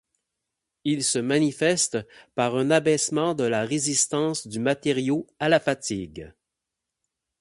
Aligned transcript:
Il 0.83 1.03
se 1.03 1.19
manifeste 1.19 1.99
par 2.33 2.55
un 2.55 2.71
abaissement 2.71 3.35
de 3.35 3.43
la 3.43 3.65
résistance 3.65 4.47
du 4.47 4.57
matériau 4.59 5.27
à 5.37 5.47
la 5.47 5.59
fatigue. 5.59 6.33